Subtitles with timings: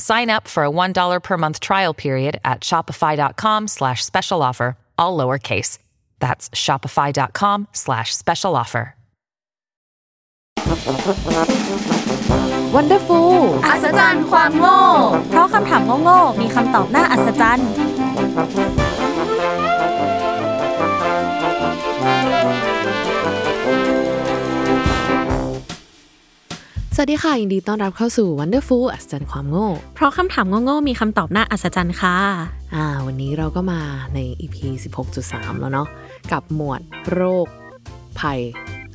[0.00, 5.16] Sign up for a $1 per month trial period at shopify.com slash special offer, all
[5.16, 5.78] lowercase.
[6.18, 8.96] That's shopify.com slash special offer.
[12.76, 13.30] Wonderful
[13.66, 14.80] อัศจรรย์ความโง่
[15.28, 17.68] เพราะคำถามโง่ๆมีคำตอบน่าอัศจรรย์
[26.95, 32.15] สวัสดีค่ะ ยินดีต้อนรับเข้าสู่ Wonderful อัศจรรย์ความโง่ เพราะคำถามโง่ๆมีคำตอบน่าอัศจรรย์ค่ะ
[32.75, 33.81] อ่า วันนี้เราก็มา
[34.13, 34.57] ใน EP
[35.09, 35.87] 16.3 แล้วเนาะ
[36.31, 36.81] กับหมวด
[37.13, 37.47] โรค
[38.19, 38.39] ภัย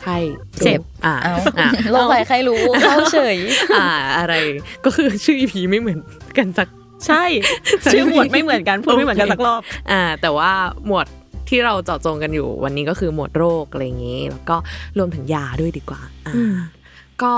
[0.00, 0.16] ไข้
[0.64, 3.36] เจ็บ อ่าเอาอ่าโลกใครใครรู้เข้าเฉย
[3.75, 3.86] อ่า
[4.19, 4.34] อะไร
[4.84, 6.00] ก็คือชื่อ EP ไม่เหมือน
[6.38, 6.69] กันสัก
[7.06, 7.25] ใช่
[7.92, 9.60] ชื่อหมวดไม่เหมือนกันพูดไม่เหมือนกันสักรอบ
[9.91, 10.50] อ่า แต่ว่า
[10.86, 11.06] หมวด
[11.48, 14.56] ที่เราเจาะจงกันอยู่วันนี้ก็คือหมวดโรคอะไรอย่างงี้ แล้วก็
[14.98, 16.55] รวมถึงยาด้วยดีกว่าอ่าอืม
[17.22, 17.33] ก็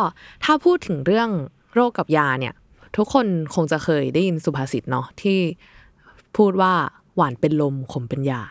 [0.45, 1.31] ถ้าพูดถึงเรื่อง
[1.75, 2.55] โรคกับยาเนี่ย
[2.97, 5.39] ทุกคนคงจะเคยได้ยินสุภาษิตเนาะที่
[6.37, 6.73] พูดว่า
[7.17, 8.43] หวานเป็นลมขมเป็นยา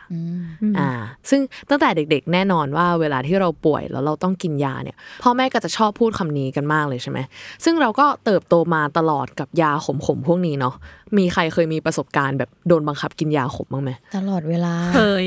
[0.78, 0.90] อ่า
[1.30, 7.20] ซึ่งตั้งแต่เด็กๆ แน่นอนว่าเวลาที่เราป่วยแล้วเราต้องกินยาเนี่ย พ่อแม่ก็จะชอบพูดคำนี้กันมากเลยใช่ไหม
[7.64, 10.76] ซึ่งเราก็เติบโตมาตลอดกับยาขมๆพวกนี้เนาะ
[11.18, 15.26] มีใครเคยมีประสบการณ์แบบโดนบังคับกินยาขมบ้างไหม ตลอดเวลา เคย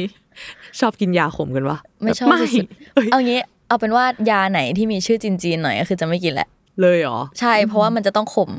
[0.81, 6.49] ชอบกินยาขมกันวะ ไม่ชอบไม่สุดๆเอางี้ เอาเป็นว่ายาไหนที่มีชื่อจีนๆหน่อยก็คือจะไม่กินแหละ
[6.81, 8.51] เลยเหรอ ใช่ เพราะว่ามันจะต้องขม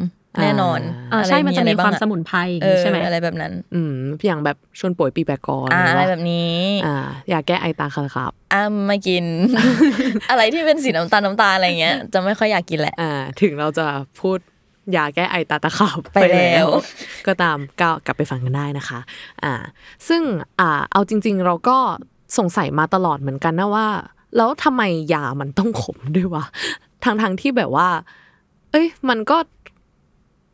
[0.42, 0.80] แน่นอน
[1.14, 3.96] อ่าใช่ มันจะมีความสมุนนไพรอย่างเองี้อใช่ไหมอะไรแบบนั้น อืม
[4.26, 6.56] อย่างแบบชวนป่วยปีแปรกรอ่าหอะไรว่าแบบนี้
[6.86, 6.98] อ่า
[7.32, 9.26] ยาแก้ไอตาคาครับอ่าไม่กิน
[10.30, 13.12] อะไรที่เป็นสีน้ำตาลน้ำตาลอะไรเงี้ย จะไม่ค่อยอยากกินแหละ อ่า
[13.42, 13.86] ถึงเราจะ
[14.20, 14.40] พูด
[14.96, 16.68] ยาแก้ไอตาตะขับไปแล้ว
[17.28, 19.00] ก็ตามก็กลับไปฟังกันได้นะคะ
[19.44, 19.54] อ่า
[20.08, 20.22] ซึ่ง
[20.60, 21.78] อ่าเอาจริง ๆ เราก็
[22.38, 23.88] สงสัยมาตลอดเหมือนกันนะว่า
[24.38, 24.84] แล้วทำไม
[25.14, 26.46] ยามันต้องขมด้วยวะ
[27.04, 27.90] ทางทางๆที่แบบว่า
[28.72, 29.38] เอ้ย มันก็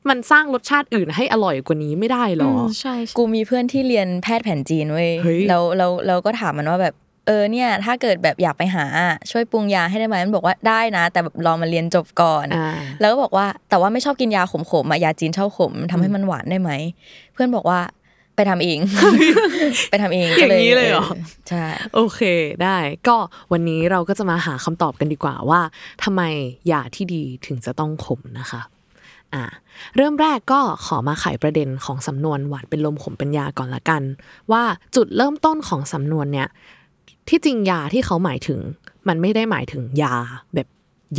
[0.10, 6.96] มันสร้างรสชาติอื่นให้อร่อยกว่านี้ไม่ได้หรอใช่กูมีเพื่อนที่เรียนแพทย์แผนจีนเว้ยเฮ้ยแล้วแล้วเราก็ถามมันว่าแบบ
[7.28, 8.86] เออเนี่ยถ้าเกิดแบบอยากไปหา
[9.32, 16.72] ช่วยปรุงยาให้ได้ไหมมันบอกว่าได้นะ แต่แบบรอมาเรียนจบก่อนอ่าแล้วก็บอกว่าแต่ว่าไม่ชอบกินยาขมๆอะยาจีนชอบขมทำให้มันหวานได้ไหม
[17.34, 17.80] เพื่อนบอกว่า
[18.38, 18.80] ไปทำเอง
[19.90, 21.08] ไปทำเองอย่างนี้เลยเหรอ
[21.50, 22.22] ใช่โอเค
[22.64, 22.78] ได้
[23.08, 23.16] ก็
[23.52, 25.62] วันนี้เราก็จะมาหาคำตอบกันดีกว่าว่า
[26.04, 26.22] ทำไม
[26.72, 28.62] ยาที่ดีถึงจะต้องขมนะคะ
[29.34, 29.44] อ่า
[29.96, 34.02] เริ่มแรกก็ขอมาไขประเด็นของสำนวนหวานเป็นลมขมเป็นยาก่อนละกัน
[34.52, 34.64] ว่า
[34.96, 36.48] จุดเริ่มต้นของสำนวนเนี่ย
[37.30, 38.60] ที่จริงยาที่เขาหมายถึง
[39.08, 40.16] มันไม่ได้หมายถึงยา
[40.56, 40.68] แบบ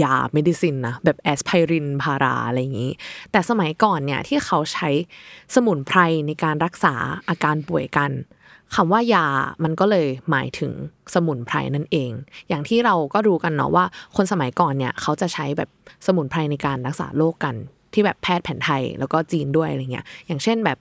[0.02, 2.92] ยา medicine นะแบบแอสไพรินพาราอะไรอย่างนี้
[3.30, 4.88] แต่สมัยก่อนเนี่ยที่เขาใช้
[5.54, 6.94] สมุนไพรในการรักษา
[7.28, 8.10] อาการป่วยกัน
[8.74, 9.26] คำว่ายา
[9.64, 10.72] มันก็เลยหมายถึง
[11.14, 12.10] สมุนไพรนั่นเอง
[12.48, 13.84] อย่างที่เราก็รู้กันเนาะว่า
[14.16, 15.70] คนสมัยก่อนเนี่ยเขาจะใช้แบบ
[16.06, 17.54] สมุนไพรในการรักษาโรคกัน
[17.94, 20.78] ที่แบบแพทย์แผนไทยแล้วก็จีนด้วยอะไรเงี้ย อย่างเช่นแบบ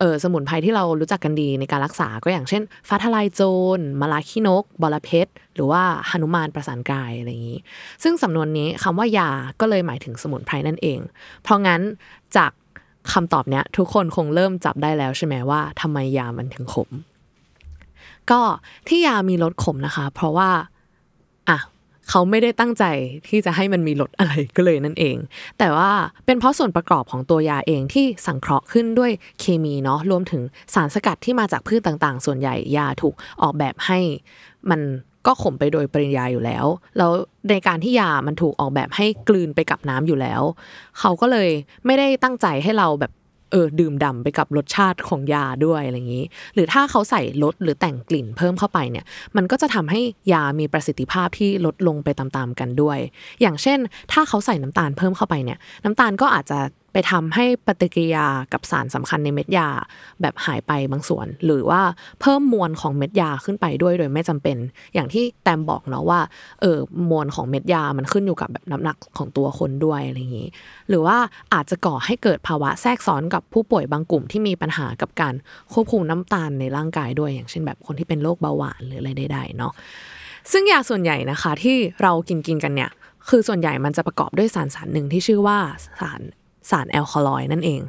[0.00, 3.42] เออสมุนไพรที่เรารู้จักกันดีในการรักษาก็อย่างเช่นฟ้าทลายโจ
[3.76, 7.60] รมาลาขี้นก บอระเพ็ดหรือว่าหนุมานประสานกายอะไรอย่างนี้
[8.02, 9.28] ซึ่งสำนวนนี้คำว่ายา
[9.60, 10.98] ก็เลยหมายถึงสมุนไพรนั่นเอง
[11.42, 11.80] เพราะงั้น
[12.36, 12.52] จาก
[13.12, 16.90] คำตอบเนี้ยทุกคนคงเริ่มจับได้แล้วใช่ไหมว่าทำไมยามันถึงขม
[18.30, 18.40] ก็
[18.88, 20.50] ที่ยามีรสขมนะคะ เพราะว่า
[22.10, 22.84] เขาไม่ได้ตั้งใจ
[23.28, 25.16] ที่จะให้มันมีรสอะไรก็เลยนั่นเอง
[25.58, 25.90] แต่ว่า
[26.26, 30.42] เป็นเพราะส่วนประกอบของตัวยาเองที่สังเคราะห์ขึ้นด้วยเคมีเนาะรวมถึง
[30.74, 33.98] สารสกัดที่มาจากพืชต่างๆ ส่วนใหญ่ยาถูกออกแบบให้
[34.70, 34.80] มัน
[35.26, 36.66] ก็ขมไปโดยปริยายอยู่แล้ว
[36.98, 37.10] แล้ว
[37.50, 40.42] ในการที่ยามันถูกออกแบบให้กลืนไปกับน้ำอยู่แล้ว
[41.00, 41.50] เขาก็เลย
[41.86, 43.12] ไม่ได้ตั้งใจให้เราแบบ
[43.50, 49.04] เออดื่มด่ำไปกับรสชาติของยาด้วยอะไรอย่างนี้ หรือถ้าเขาใส่รสหรือแต่งกลิ่นเพิ่มเข้าไปเนี่ย
[49.36, 50.00] มันก็จะทำให้
[50.32, 52.98] ยามีประสิทธิภาพที่ลดลงไปตามๆกันด้วย
[53.40, 53.78] อย่างเช่น
[54.12, 56.58] ถ้าเขาใส่น้ำตาลเพิ่มเข้าไปเนี่ย น้ำตาลก็อาจจะ
[56.96, 59.68] ไปทำให้ปฏิกิริยากับสารสำคัญในเม็ดยา
[60.20, 61.82] แบบหายไปบางส่วน หรือว่า
[62.20, 64.56] เพิ่มมวลของเม็ดยาขึ้นไปด้วยโดยไม่จำเป็น
[64.94, 66.20] อย่างที่แตมบอกเนาะว่า
[66.60, 66.78] เออ
[67.10, 70.48] มวลของเม็ดยามันขึ้นอยู่กับแบบน้ำหนักของตัวคนด้วยอะไรอย่างนี้
[70.88, 71.16] หรือว่า
[71.54, 75.34] อาจจะก่อให้เกิดภาวะแทรกซ้อนกับผู้ป่วยบางกลุ่มที่มีปัญหากับการ
[75.72, 79.72] ควบคุมน้ำตาลในร่างกายด้วย อย่างเช่นแบบคนที่เป็นโรคเบาหวานหรืออะไรใดๆเนาะ
[80.52, 82.90] ซึ่งยาส่วนใหญ่นะคะที่เรากินกินกันเนี่ย
[83.28, 85.58] คือส่วนใหญ่มันจะประกอบด้วยสารสารหนึ่งที่ชื่อว่า
[86.00, 86.22] สาร
[86.70, 87.80] สารแอลคาลอยด์นั่นเอง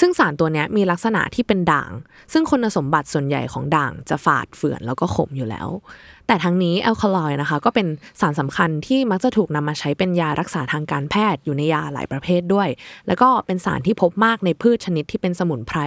[0.00, 1.90] ซึ่งสารตัวนี้มีลักษณะที่เป็นด่าง
[2.32, 5.68] ซึ่งคุณสมบัติส่วนใหญ่ของด่างจะฝาดเฝื่อนแล้วก็ขมอยู่แล้ว
[6.26, 7.86] แต่ทั้งนี้แอลคาลอยด์นะคะก็เป็น
[8.20, 12.68] สารสำคัญที่มักจะถูกนำมาใช้เป็นยารักษาทางการแพทย์อยู่ในยาหลายประเภทด้วย
[13.06, 15.78] แล้วก็เป็นสารที่พบมากในพืชชนิดที่เป็นสมุนไพร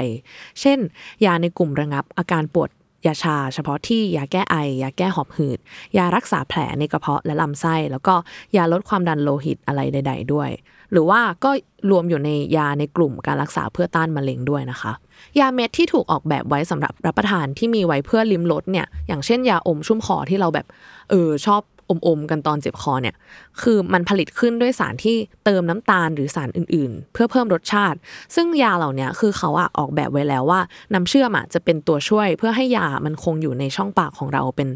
[0.62, 0.80] เช่น
[1.26, 2.70] ยาในกลุ่มระงับอาการปวด
[3.08, 5.60] ยาชาเฉพาะที่ยาแก้ไอ ยาแก้หอบหืด
[5.98, 8.16] ยารักษาแผลในกระเพาะและลำไส้ แล้วก็
[8.56, 10.50] ยาลดความดันโลหิตอะไรใด ๆ ด้วย
[10.92, 11.52] หรือว่าก็
[11.92, 14.92] รวมอยู่ในยาในกลุ่มการรักษาเพื่อต้านมะเร็งด้วยนะคะ
[15.40, 20.66] ยาเม็ดที่ถูกออกแบบไว้สำหรับรับประทานที่มีไว้เพื่อลิ้มรสเนี่ยอย่างเช่นยาอมชุ่มคอที่เราแบบ
[21.10, 21.62] เออชอบ
[22.08, 23.16] อมๆกันตอนเจ็บคอเนี่ย
[23.62, 27.98] คือมันผลิตขึ้นด้วยสารที่เติมน้ำตาลหรือสารอื่นๆ เพื่อเพิ่มรสชาติ
[28.36, 30.62] ซึ่งยาเหล่านี้คือเขาอะออกแบบไว้แล้วว่า
[30.94, 34.70] น้ำเชื่อมอะจะเป็นตัวช่วย เพื่อให้ยามันคงอยู่ในช่องปากของเราเป็น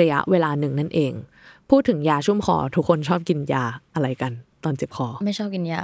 [0.00, 1.12] ระยะเวลาหนึ่งนั่นเอง
[1.70, 3.64] พูดถึงยาชุ่มคอทุกคนชอบกินยา
[3.94, 4.32] อะไรกัน
[4.64, 5.82] ตอนเจ็บคอ ไม่ชอบกินยา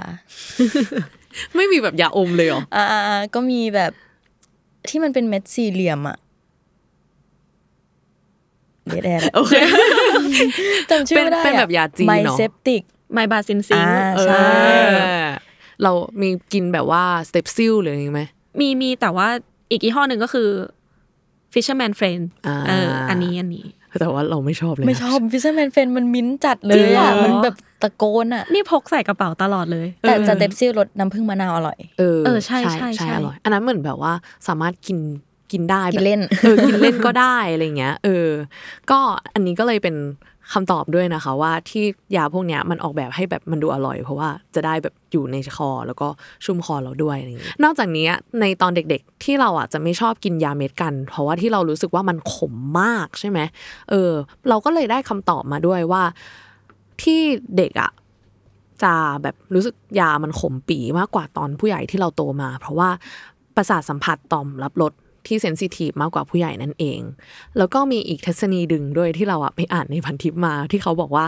[1.55, 3.91] ไม่มีแบบยาอมเลยเหรอ อ่าก็มีแบบ
[4.89, 6.17] ที่มันเป็นเม็ดสี่เหลี่ยมอะ
[8.87, 9.53] เดดแอร์โอเค
[10.89, 12.83] จำชื่อไม่ได้เป็นเป็นแบบยาจีนไมเนอะเซปติก
[13.13, 15.25] Mybacin Zinc อ่าเออใช่
[15.83, 15.91] เรา
[16.21, 18.23] มีกินแบบว่า Strepsils หรืออะไรไหม
[18.59, 19.27] มีมีแต่ว่า
[19.69, 20.49] อีกยี่ห้อหนึ่งก็คือ
[21.53, 23.65] Fisherman Friend อ่าเอออันนี้อันนี้
[23.99, 34.13] แต่ว่าเราไม่ชอบเลยนะไม่ชอบ Fisherman Friend มันมิ้นท์จัดเลย จริงเหรอ อะมันแบบตะโกนอะ นี่พกใส่กระเป๋าตลอดเลย แต่ Strepsils รสน้ำผึ้งมะนาวอร่อยเออเออใช่ใช่ใช่อร่อย อันนั้นเหมือนแบบว่า
[34.47, 34.97] สามารถกิน
[35.51, 38.29] กินได้กินแบบเล่นเออกินเล่นก็ได้อะไรเงี้ย เออ
[38.91, 38.99] ก็
[39.33, 39.95] อันนี้ก็เลยเป็น
[40.53, 41.83] คำตอบด้วยนะคะ ว่าที่
[42.15, 46.07] ยาพวกเนี้ยมันออกแบบให้แบบมันดูอร่อย เพราะว่าจะได้แบบอยู่ในคอ แล้วก็
[46.45, 48.07] ชุ่มคอเราด้วยอะไรอย่างเงี้ยนอกจากนี้
[48.39, 53.39] ในตอนเด็กๆ ที่เราอะจะไม่ชอบกินยาเม็ดกัน เพราะว่าที่เรารู้สึกว่ามันขมมากใช่ไหม
[53.89, 54.11] เออ
[54.49, 56.03] เราก็เลยได้คำตอบมาด้วยว่า
[57.01, 57.19] ที่
[57.57, 57.91] เด็กอะ
[58.83, 58.93] จะ
[59.23, 62.89] แบบรู้สึกยามันขมปีมากกว่าตอนผู้ใหญ่ที่เราโตมา เพราะว่า
[63.55, 64.93] ประสาทสัมผัสต่อมรับรส
[65.27, 66.99] ที่เซนซิทีฟมากกว่าผู้ใหญ่นั่นเอง
[67.57, 71.25] แล้วก็มีอีกทฤษฎีดึงด้วยที่เราอะไปอ่านในพันทิปมาที่เขาบอกว่า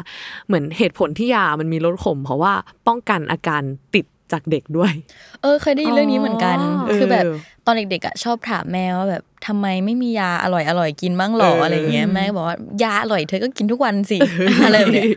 [0.47, 2.53] เหมือนเหตุผลที่ยามันมีรสขม เพราะว่า
[2.87, 3.63] ป้องกันอาการ
[3.95, 4.93] ติดจากเด็กด้วย
[5.41, 7.35] เออเคยได้ยินเรื่องนี้เหมือนกันอ๋อคือแบบเออ
[7.65, 14.17] ตอนเด็กๆอะชอบถามแม่ว่าแบบทำไมไม่มียาอร่อยอร่อยกินบ้างหรอเออออะไรเงี้ยแม่ก็บอกว่ายาอร่อยเธอก็กินทุกวันสิ
[14.65, 15.09] อะไรแบบเนี้ย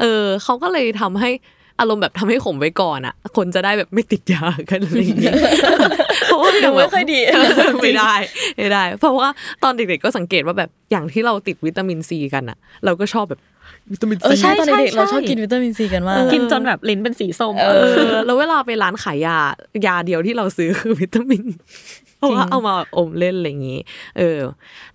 [0.00, 1.30] เออเขาก็เลยทำให้
[1.80, 5.32] อารมณ์แบบทำให้ขมไว้ก่อนอะคนจะได้แบบไม่ติดยากันอะไรอย่างงี้
[6.26, 7.18] เพราะว่าอย่างไม่แบบค่อยดี
[7.82, 8.14] ไม่ได้
[8.56, 9.28] ไม่ได้ เพราะว่า
[9.62, 13.40] ตอนเด็กๆก็สังเกตว่าแบบอย่างที่เราติดวิตามินซีกันอะเราก็ชอบแบบ
[13.92, 19.36] วิตามินเออซีใช่ตอนเด็กๆใช่เราชอบกินวิตามินซีกันมากกินจนแบบลิ้นเป็นสีส้มเอเออแล้วเวลาไปร้านขายยา
[19.86, 21.44] ยาเดียวที่เราซื้อคือวิตามิน
[22.13, 23.80] เพราะ ว่าเอามาอมเล่นอะไรอย่างนี้
[24.18, 24.40] เออ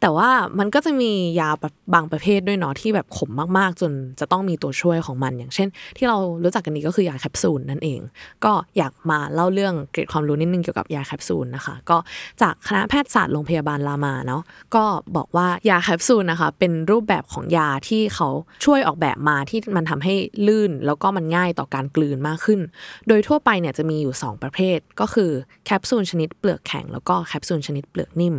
[0.02, 0.30] แต่ว่า
[0.60, 5.68] มันก็จะมียาแบบบางประเภทด้วยเนาะที่แบบขมมากๆ จนจะต้องมีตัวช่วยของมัน อย่างเช่น
[5.98, 8.00] ที่เรารู้จักกันนี้ก็คือยาแคปซูลนั่นเอง
[8.46, 11.98] ก็อยากมาเล่าเรื่องเกร็ดความรู้นิดนึงเกี่ยวกับยาแคปซูลนะคะ ก็
[12.42, 14.42] จากคณะแพทยศาสตร์โรงพยาบาลรามาเนาะ
[14.76, 14.84] ก็
[15.16, 18.30] บอกว่ายาแคปซูลนะคะ เป็นรูปแบบของยาที่เขา
[18.66, 20.14] ช่วยออกแบบมาที่มันทำให้
[20.48, 22.60] ลื่นแล้วก็มันง่ายต่อการกลืนมากขึ้น
[23.08, 25.32] โดยทั่วไปเนี่ยจะมีอยู่ 2 ประเภทก็คือ
[25.66, 28.36] แคปซูลชนิดเปลือกแข็งแล้วก็แคปซูลชนิดเปลือกนิ่ม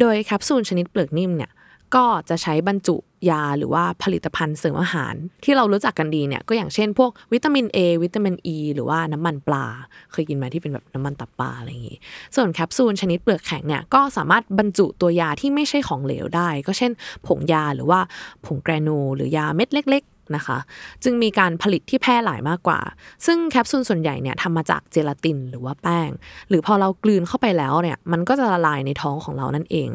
[0.00, 1.52] โดยแคปซูลชนิดเปลือกนิ่มเนี่ย
[1.98, 2.96] ก็จะใช้บรรจุ
[3.30, 9.64] ยาหรือว่าผลิตภัณฑ์เสริมอาหาร ที่เรารู้จักกันดีเนี่ยก็อย่างเช่น พวกวิตามิน A วิตามิน E หรือว่าน้ำมันปลา
[10.12, 11.98] เคยกินไหมที่เป็นแบบน้ำมันตับปลาอะไรอย่างงี้
[12.36, 16.92] ส่วนแคปซูลชนิดเปลือกแข็งเนี่ยก็สามารถบรรจุตัวยาที่ไม่ใช่ของเหลวได้ ก็เช่น
[17.26, 18.00] ผงยาหรือว่า
[18.46, 20.04] ผงแกรนูหรือยาเม็ดเล็ก
[20.36, 20.58] นะคะ
[21.04, 22.80] จึงมีการผลิตที่แพร่หลายมากกว่า
[23.26, 26.10] ซึ่งแคปซูลส่วนใหญ่เนี่ยทำมาจากเจลาตินหรือว่าแป้ง
[26.48, 29.88] หรือพอเรากลืนเข้าไปแล้วเนี่ยมันก็จะละลายในท้องของเรานั่นเอง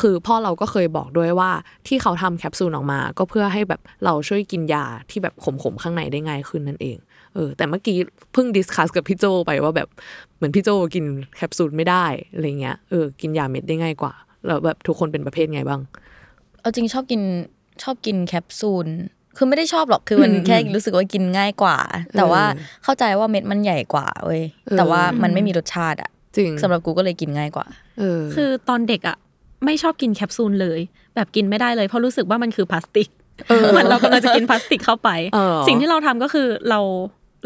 [0.00, 1.50] คือพ่อเราก็เคยบอกด้วยว่า
[1.86, 6.98] ที่เขาทำแคปซูลออกมา ก็เพื่อให้แบบเราช่วยกินยาที่แบบขมๆข้างในได้ง่ายขึ้นนั่นเอง
[7.34, 7.98] เออแต่เมื่อกี้
[8.32, 9.88] เพิ่ง discuss กับพี่โจไปว่าแบบ
[10.36, 11.04] เหมือนพี่โจกิน
[11.36, 14.12] แคปซูลไม่ได้อะไรเงี้ยเออกินยาเม็ดได้ง่ายกว่า
[14.46, 15.80] แล้วแบบทุกคนเป็นประเภทไงบ้าง
[16.60, 17.22] เอาจริงชอบกิน
[17.82, 18.88] ชอบกินแคปซูล
[19.36, 21.76] คือไม่ได้ชอบหรอกคือมันแค่รู้สึกว่ากินง่ายกว่า
[22.16, 22.42] แต่ว่า
[22.84, 27.66] เข้าใจว่าเม็ดมันใหญ่กว่าเว้ยเออแต่ว่ามันไม่มีรสชาติอะจริงสำหรับกูก็เลยกินง่ายกว่า
[27.98, 29.16] เออคือตอนเด็กอะ
[29.64, 30.80] ไม่ชอบกินแคปซูลเลย
[31.14, 33.08] แบบกินไม่ได้เลยเพราะรู้สึกว่ามันคือพลาสติก
[33.72, 36.80] เหมือนเรากำลังจะกินพลาสติกเข้าไปเออสิ่งที่เราทำก็คือเรา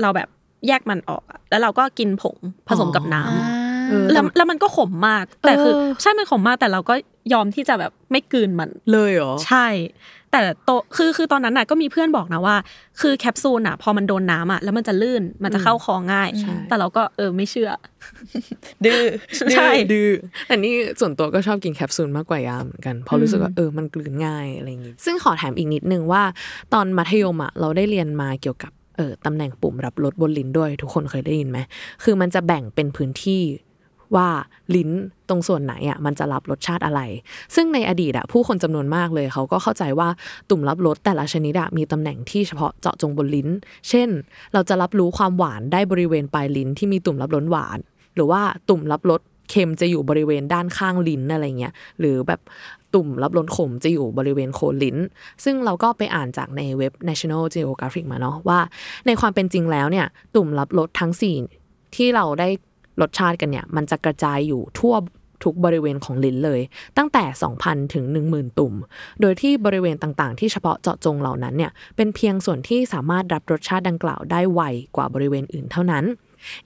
[0.02, 0.28] เราแบบ
[0.69, 2.37] แยกมันออกอะแล้วเราก็กินผง
[2.69, 6.95] ผสมกับน้ำเออแล้วแล้วมันก็ขมมาก แต่คือเออใช่มันขมมากแต่เราก็
[7.33, 9.66] ยอมที่จะแบบไม่กลืนมันเลยเหรอใช่
[10.33, 12.56] แต่โตคือคือตอนนั้นน่ะก็มีเพื่อนบอกนะว่า
[13.00, 17.71] คือแคปซูลอะ พอมันโดนน้ำอะแล้วมันจะลื่นมันจะเข้าคอง่ายใช่แต่เราก็เออไม่เชื่อ
[18.85, 19.02] ดื้อ
[19.56, 20.11] ใช่ดื้อ
[20.47, 26.23] แต่นี่ส่วนตัวก็ชอบกินแคปซูลมากกว่ายาเหมือนกันเพราะรู้สึกว่าเออมันกลืนง่ายอะไรอย่างงี้ซึ่งขอถามอีกนิดนึงว่า
[26.75, 31.59] ตอนมัธยมอะเราได้เรียนมาเกี่ยวกับเออตำแหน่งปุ่มรับรสบนลิ้นด้วยทุกคนเคยได้ยินไหม
[32.04, 33.42] คือมันจะแบ่งเป็นพื้นที่
[34.17, 34.29] ว่า
[34.75, 34.91] ลิ้น
[35.29, 37.01] ตรงส่วนไหนอะมันจะรับรสชาติอะไร
[37.55, 40.09] ซึ่งในอดีตอะผู้คนจำนวนมากเลยเขาก็เข้าใจว่า
[40.51, 43.49] ตุ่มรับรสแต่ละชนิดอะมีตำแหน่งที่เฉพาะเจาะจงบนลิ้น
[43.89, 44.09] เช่น
[44.53, 47.79] เราจะรับรู้ความหวานได้บริเวณปลายลิ้นที่มีตุ่มรับรสหวาน
[48.15, 49.21] หรือว่าตุ่มรับรส
[49.51, 52.41] เค็มจะอยู่บริเวณด้านข้างลิ้นอะไรเงี้ยหรือแบบ
[52.95, 54.97] ตุ่มรับรสขมจะอยู่บริเวณโคนลิ้น
[55.45, 58.59] ซึ่งเราก็ไปอ่านจากในเว็บ National Geographic มาเนาะว่า
[59.07, 61.13] ในความเป็นจริงแล้วเนี่ยตุ่มรับรสทั้ง
[61.55, 62.49] 4 ที่เราได้
[63.00, 64.95] รสชาติกันเนี่ย มันจะกระจายอยู่ทั่ว
[65.45, 66.61] ทุกบริเวณของลิ้นเลย
[66.97, 67.25] ตั้งแต่
[67.59, 68.75] 2,000 ถึง 10,000 ตุ่ม
[69.21, 74.61] โดยที่บริเวณต่างๆ ที่เฉพาะเจาะจงเหล่านั้นเนี่ยเป็นเพียงส่วนที่สามารถรับรสชาติดังกล่าวได้ไว
[74.97, 76.05] กว่าบริเวณอื่นเท่านั้น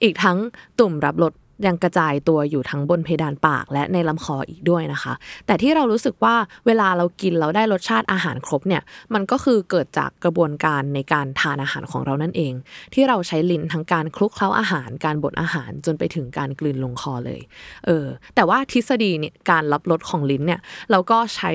[0.03, 0.37] อีกทั้ง
[0.79, 1.33] ตุ่มรับรส
[1.65, 5.13] ยังกระจายตัวอยู่ทั้งบนเพดานปากและในลำคออีกด้วยนะคะ
[5.45, 8.81] แต่ที่เรารู้สึกว่าเวลาเรากินเราได้รสชาติอาหารครบเนี่ย
[9.13, 12.53] มันก็คือเกิดจากกระบวนการในการทานอาหารของเรานั่นเอง
[12.93, 17.41] ที่เราใช้ลิ้นทั้งการคลุกเคล้าอาหารการบดอาหารจนไปถึงการกลืนลงคอเลย
[17.85, 21.51] เออแต่ว่าทฤษฎีเนี่ยการรับรสของลิ้นเนี่ยเราก็ใช้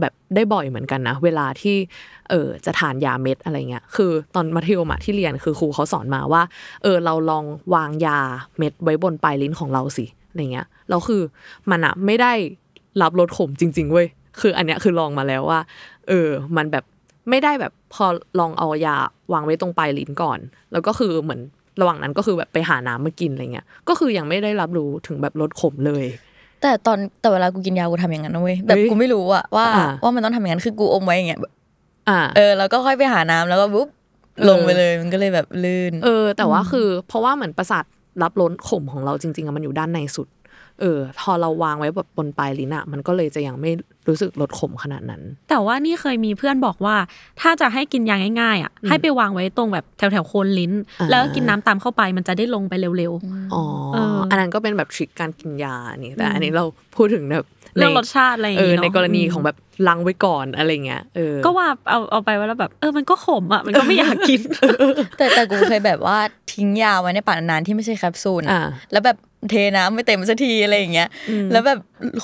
[0.00, 1.76] แบบได้บ่อยเหมือนกันนะ เวลาที่
[2.30, 6.42] เออจะทานยาเม็ดอะไรเงี้ยคือตอนมัธยมอะที่เรียนคือครูเขาสอนมาว่า
[6.82, 7.44] เออเราลอง
[7.74, 8.18] วางยา
[8.58, 11.22] เม็ดไว้บนปลายลิ้นของเราสิอะไรเงี้ยแล้วคือ
[11.70, 12.32] มันอะไม่ได้
[13.02, 14.06] รับรสขมจริง ๆ เว้ย
[14.40, 15.60] คืออันเนี้ยคือลองมาแล้วว่า
[16.08, 16.84] เออ มันแบบ
[17.30, 18.06] ไม่ได้แบบพอ
[18.38, 18.96] ลองเอายา
[19.32, 20.38] วางไว้ตรงปลายลิ้นก่อน
[20.72, 21.40] แล้วก็คือเหมือน
[21.80, 26.04] ระหว่างนั้นก็คือแบบไปหาน้ำมากินอะไรเงี้ยก็คือยังไม่ได้รับรู้ถึงแบบรสขมเลย
[26.62, 31.52] แต่ตอนแต่เวลากูกินยากูทำอย่างนั้นนะเว้ยแบบเฮ้ยกูไม่รู้อะว่าอ่าว่ามันต้องทำอย่างนั้นคือกูอมไว้อย่างเงี้ยแบบ
[32.08, 33.88] อ่าเออแล้วก็ค่อยไปหาน้ำแล้วก็ปุ๊บ
[34.48, 37.84] ลงไปเลยมันก็เลยแบบลื่น เออ แต่ว่าคือ เพราะว่าเหมือนประสาท
[38.22, 40.28] รับรสขมของเราจริงๆอะมันอยู่ด้านในสุด
[40.80, 43.70] เออพอเราวางไว้แบบบนปลายลิ้นอะมันก็เลยจะยังไม่
[44.08, 46.96] รู้สึกรสขมขนาดนั้น แต่ว่านี่เคยมีเพื่อนบอกว่า
[47.40, 53.12] ถ้าจะให้กินยาง่ายๆอะให้ไปวางไว้ตรงแบบแถวแถวๆโคนลิ้นอ่าแล้วก็กินน้ำตามเข้าไปมันจะได้ลงไปเร็ว
[53.54, 53.62] อ๋อ
[53.94, 56.64] เอออัอันนั้นก็เป็นแบบทริคการกินยานี่แต่อันนี้เรา
[56.96, 59.56] พูดถึงแบบๆ เรื่องรสชาติอะไรอย่างเอองี้เนาะในกรณีของแบบ
[59.88, 64.40] ลังไว้ก่อนอะไรเงี้ยเออก็ว่าเอาเอาไปไว้แล้วแบบเออมันก็ขมอะมันก็ไม่อยากกิน
[65.16, 66.18] แต่แต่กูเคยแบบว่า
[66.52, 68.60] ทิ้งยาไว้ในปากนานๆที่ไม่ใช่แคปซูลอ่า
[68.92, 69.16] แล้วแบบ
[69.50, 71.08] เทน้ำไม่เต็มสักทีอะไรอย่างเงี้ย
[71.52, 71.78] แล้วแบบ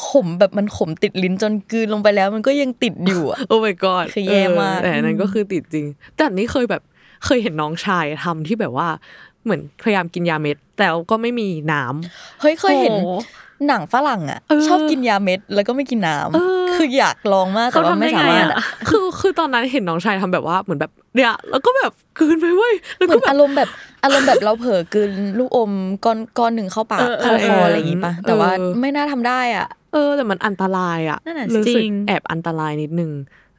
[0.09, 6.83] ขมแบบมันขมติดลิ้นจนกลืนลงไปแล้วมันก็ยังติดอยู่อะโอ้ my god คือแย่มากเออแต่อันนั้นก็คือติดจริง แต่อันนี้เคยแบบ
[7.25, 8.89] เคยเห็นน้องชายทำที่แบบว่า
[9.45, 23.69] เหมือนพยายามกินยาเม็ด แต่ก็ไม่มีน้ำเฮ้ยเคยเห็นโอ้โหหนังฝรั่งอะเออชอบกินยาเม็ดแล้วก็ไม่กินน้ำเออคืออยากลองมากแต่เขาว่าทำได้ไม่สาไงมารถอะอะคือคือตอนนั้นเห็นน้องชายทำแบบว่าเหมือนแบบเนี่ยแล้วก็แบบกลืนไปเว้ยแล้วเหมืก็อนแบบอารมณ์แบบ
[24.05, 25.73] อารมณ์แบบเราเผลอกลืนลูกอม
[26.05, 33.13] ก้อนก้อนหนึ่งเข้าปากเออเออเข้าคออะไรอย่างงี้ปะแต่ว่าเออไม่น่าทำได้อะ เออ แต่มันอันตรายอะนั่นน่ะสิรู้สึกจริงแอบอันตรายนิดนึง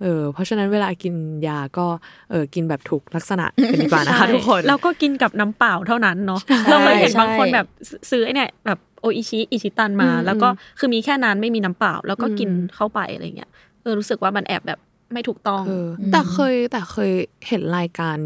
[0.04, 1.14] เออเพราะฉะนั้นเวลากิน
[1.48, 1.86] ยาก็
[2.32, 7.68] เออกินแบบถูกลักษณะกันดีกว่านะคะทุกคนแล้วก็กินกับน้ำเปล่าเท่านั้นเนาะเราเคยเห็นบางคนแบบ
[8.12, 10.48] ซื้อไอ้เนี่ยแบบ โออิชิอิชิตันมาอืมแล้วก็
[10.80, 13.50] คือมีแค่นั้นไม่มีน้ำเปล่า แล้วก็กินอืมเข้าไปอะไรเงี้ย
[13.82, 14.80] เออรู้สึกว่ามันแอบแบบ
[15.14, 17.12] ไม่ถูกต้องเออแต่เคยแต่เคย
[17.48, 18.18] เห็นรายการ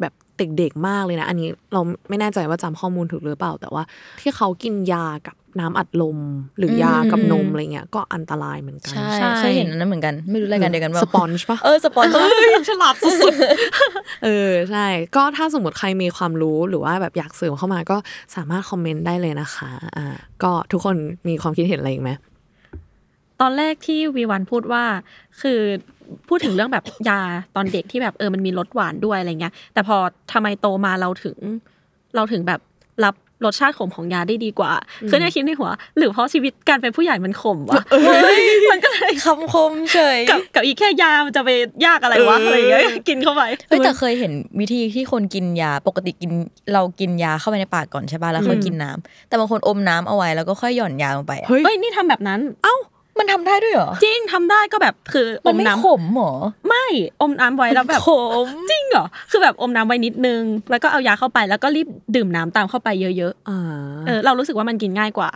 [0.00, 3.82] แบบเด็กๆมากเลยนะ อันนี้เราไม่แน่ใจว่าจำข้อมูลถูกหรือเปล่า แต่ว่า
[4.20, 6.18] ที่เขากินยากับ น้ำอัดลม
[6.58, 14.86] หรืออมยากับอืมนมอะไรเงี้ยก็อันตรายเหมือนกันใช่ใช่เคยเห็นอันนั้นเหมือนกัน ไม่รู้รายการเดียวกันว่า Sponge ปะเออ Sponge ฉลาดสุดๆเออใช่
[15.16, 17.96] ก็ถ้าสมมติใครมีความรู้หรือว่าแบบอยากเสริมเข้ามาก็
[18.36, 20.06] สามารถคอมเมนต์ได้เลยนะคะอ่า
[20.42, 20.96] ก็ทุกคน
[21.28, 22.10] มีความคิดเห็นอะไรอีกไหม
[23.40, 24.84] ตอนแรกที่วีวันพูดว่า
[25.42, 25.60] คือ
[26.28, 27.20] พูดถึงเรื่องแบบยา
[27.56, 29.96] ตอนเด็กที่แบบเออมันมีรสหวานด้วยอะไรเงี้ย แต่พอ
[30.32, 31.36] ทำไมโตมาเราถึง
[32.16, 32.60] เราถึงแบบ
[33.44, 34.72] รับรสชาติขมของยาได้ดีกว่า
[35.08, 37.82] คือเนี่ยคิดในหัว หรือเพราะชีวิตการเป็นผู้ใหญ่มันขมวะ
[38.70, 41.50] มันก็เลยคำคมเฉยกับกับอีกแค่ยามันจะไป
[41.86, 46.30] ยากอะไรวะอะไรเงี้ยกินเข้าไปเฮ้ยแต่เคยเห็นวิธีที่คนกินยาปกติกิน
[46.72, 52.76] เรากินยาเข้าไปในปากก่อนใช่ป่ะแล้วค่อยกินน้ำแต่บางคนอมน้ำเอาไว้แล้วก็ค่อยหย่อนยาลงไปอะเฮ้ยเฮ้ยนี่ทำแบบนั้น เอ้า
[53.18, 56.32] มันทำได้ด้วยเหรอจริงทำได้ก็แบบคืออมันมไม่น้ำขมเหรอ
[56.68, 56.86] ไม่
[57.20, 58.10] อมน้ำไว้แล้วแบบข
[58.44, 65.30] มจริงเหรอคือแบบอมน้ำไว้นิดนึง แล้วก็เอายาเข้าไปแล้วก็รีบดื่มน้ำตามเข้าไปเยอะอ่าๆเออเรารู้สึกว่ามันกินง่ายกว่า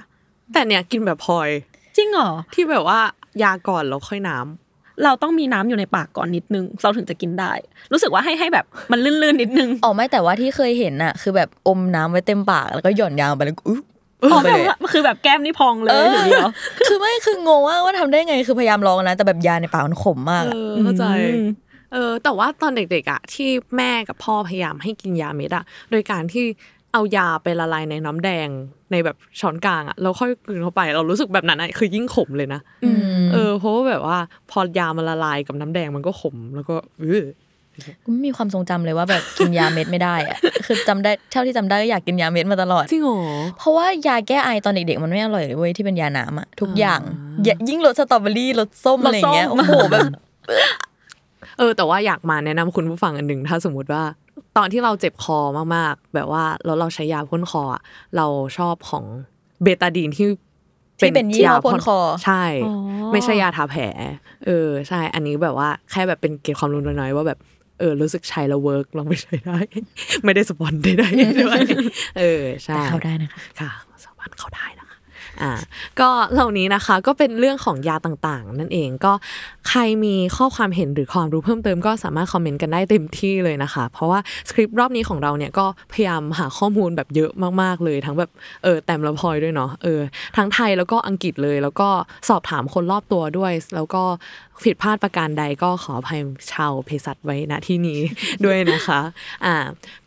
[0.53, 1.49] แต่เนี่ยกินแบบพลอย
[1.97, 3.01] จริงเหรอที่แบบว่า
[3.43, 7.53] ยาก่อนแล้วค่อยน้ำเราต้องมีน้ำอยู่ในปากก่อนนิดนึง เราถึงจะกินได้
[7.93, 13.79] รู้สึกว่าให้ให้แบบมันลื่นๆนิดนึงอ๋อไม่แต่ว่าที่เคยเห็นน่ะคือแบบอมน้ำไว้เต็มปากแล้วก็หย่อนยางไปแล้วก็อุ๊
[14.29, 16.51] ยอ๋อไปแบบเลยว่าคือแบบแก้มนี่พองเลเอยอทีเดียว
[16.89, 21.05] คือไม่คืองงว่าว่าทำได้ไงคือพยายามลองนะ แต่แบบยาในปากมันขมมากเออะอเข้าใจ
[21.37, 21.49] อืม
[21.93, 26.45] เออแต่ว่าตอนเด็กๆอะที่แม่กับพ่อพยายามให้กินยาเม็ดอะโดยการที่
[26.93, 28.49] เอายาไปละลายในน้ำแดง
[28.93, 32.61] ในแบบช้อนกลางอะแล้วค่อยกลืนเข้าไป เรารู้สึกแบบนั้นอะคือยิ่งขมเลยนะ
[32.99, 33.01] ม
[33.33, 34.19] เออเพราะว่าแบบว่า
[34.51, 37.25] พอยามันละลายกับน้ำแดงมันก็ขมแล้วก็เออ
[38.05, 43.21] กูไม่มีความทรงจำเลยว่าแบบกินยาเม็ดไม่ได้อะคือจำได้เท่าที่จำได้ก็อยากกินยาเม็ดมาตลอดจริงเหรอ
[43.59, 50.07] เพราะว่ายาแก้ไอตอนเด็กๆมันไม่อร่อยเลยเว้ยที่เป็นยาน้ำอะทุกอย่างอ่าอย่ายิ่งรสสตรอเบอรี่รสส้มอะไรอย่างเงี้ยรสส้โอ้โหแบบ
[51.59, 54.03] เออ แต่ว่าอยากมาแนะนำคุณผู้ฟังอันหนึ่งถ้าสมมติว่า
[54.57, 55.39] ตอนที่เราเจ็บคอ
[55.77, 57.83] มากๆ แบบว่าแล้วเราใช้ยาพ่นคออะ
[58.17, 58.27] เรา
[58.59, 59.05] ชอบของ
[59.63, 60.29] เบตาดีนที่
[60.99, 62.75] ที่เป็นยี่ห้อพ่นคอใช่อ๋อ
[63.13, 63.83] ไม่ใช่ยาทาแผล
[64.47, 67.39] เออ ใช่ อันนี้แบบว่าแค่แบบเป็นเกร็ดความรู้น้อยๆว่าแบบ
[67.79, 69.59] เออรู้สึกใช้แล้ว work ลองไปใช้ได้
[70.25, 71.09] ไม่ได้สปอนได้ได้
[71.43, 71.61] ด้วย
[72.19, 73.71] เออใช่แต่เข้าได้นะคะค่ะ
[74.05, 74.97] สามารถเข้าได้นะคะ
[75.43, 75.53] อ่า
[76.01, 79.13] ก็เหล่านี้นะคะก็เป็นเรื่องของยาต่างๆ นั่นเองก็
[79.69, 87.31] ใครมีข้อความเห็นหรือความรู้เพิ่มเติมก็สามารถคอมเมนต์กันได้เต็มที่เลยนะคะ เพราะว่าสคริปต์รอบนี้ของเราเนี่ยก็พยายามหาข้อมูลแบบเยอะ
[87.63, 88.31] มากๆเลย ทั้งแบบ
[88.65, 90.01] เออแต้มละพอยด้วยเนาะเออ
[90.37, 91.89] ทั้งไทยแล้วก็อังกฤษเลย แล้วก็
[92.29, 94.03] สอบถามคนรอบตัวด้วย แล้วก็
[94.65, 96.21] ผิดพลาดประการใดก็ขออภัย
[96.53, 98.01] ชาวเภสัชไว้ณที่นี้
[98.45, 99.01] ด้วยนะคะ
[99.45, 99.57] อ่า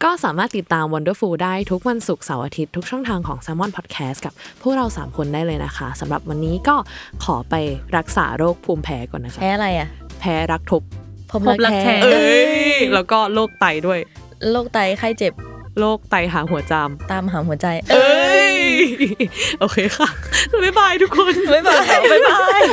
[0.03, 6.75] ก็สามารถติดตาม Wonderful ได้ทุกวันศุกร์เสาร์อาทิตย์ทุกช่องทางของ s ซ m o n Podcast กับพวกเรา 3 คนได้เลยนะคะสำหรับวันนี้ก็
[7.23, 7.55] ขอไป
[7.97, 9.89] รักษาโรคภูมิแพ้ก่อนนะคะพ้อะไรอะ
[10.20, 10.84] แพ้รักทบ
[11.32, 12.38] พบพบรัรักกแท้แท้เอ้
[12.72, 14.00] ยแล้วก็โรคไตด้วย
[14.51, 15.34] โรคไตไข้เจ็บ
[15.80, 18.58] โรคไตหาหัวจามตามหาหัวใจ เอ้ย
[19.60, 20.08] โอเคค่ะ
[20.63, 22.63] บ๊ายบายทุกคนบ๊ายบายบ๊ายบาย